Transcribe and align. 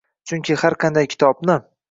Chunki 0.31 0.57
har 0.61 0.77
qanday 0.85 1.11
kitobni 1.13 1.61